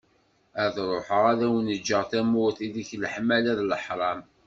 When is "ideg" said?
2.67-2.87